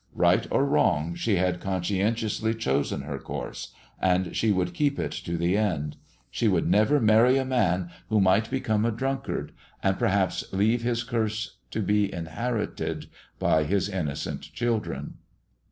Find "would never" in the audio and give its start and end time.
6.47-6.99